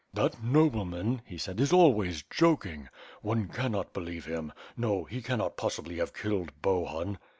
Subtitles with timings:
[0.15, 2.89] "That nobleman," he said, "is always joking.
[3.21, 7.19] One cannot believe him; no, no, he cannot possibly have killed Bohun."